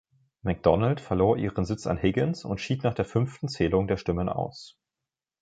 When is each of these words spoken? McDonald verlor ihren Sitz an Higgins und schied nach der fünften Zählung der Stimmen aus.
McDonald 0.41 0.99
verlor 0.99 1.37
ihren 1.37 1.63
Sitz 1.63 1.85
an 1.85 1.99
Higgins 1.99 2.43
und 2.43 2.59
schied 2.59 2.83
nach 2.83 2.95
der 2.95 3.05
fünften 3.05 3.47
Zählung 3.49 3.87
der 3.87 3.97
Stimmen 3.97 4.29
aus. 4.29 4.79